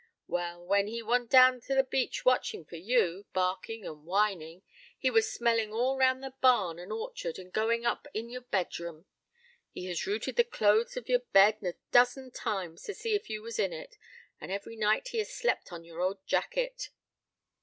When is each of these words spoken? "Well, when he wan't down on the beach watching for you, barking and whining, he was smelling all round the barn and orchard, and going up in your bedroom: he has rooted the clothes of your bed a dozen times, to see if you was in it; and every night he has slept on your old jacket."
"Well, 0.25 0.65
when 0.65 0.87
he 0.87 1.03
wan't 1.03 1.29
down 1.29 1.61
on 1.69 1.77
the 1.77 1.83
beach 1.83 2.25
watching 2.25 2.65
for 2.65 2.75
you, 2.77 3.27
barking 3.33 3.85
and 3.85 4.03
whining, 4.03 4.63
he 4.97 5.11
was 5.11 5.31
smelling 5.31 5.71
all 5.71 5.95
round 5.95 6.23
the 6.23 6.33
barn 6.41 6.79
and 6.79 6.91
orchard, 6.91 7.37
and 7.37 7.53
going 7.53 7.85
up 7.85 8.07
in 8.11 8.27
your 8.27 8.41
bedroom: 8.41 9.05
he 9.69 9.85
has 9.85 10.07
rooted 10.07 10.37
the 10.37 10.43
clothes 10.43 10.97
of 10.97 11.07
your 11.07 11.19
bed 11.19 11.61
a 11.63 11.75
dozen 11.91 12.31
times, 12.31 12.81
to 12.85 12.95
see 12.95 13.13
if 13.13 13.29
you 13.29 13.43
was 13.43 13.59
in 13.59 13.73
it; 13.73 13.95
and 14.39 14.51
every 14.51 14.75
night 14.75 15.09
he 15.09 15.19
has 15.19 15.31
slept 15.31 15.71
on 15.71 15.83
your 15.83 16.01
old 16.01 16.25
jacket." 16.25 16.89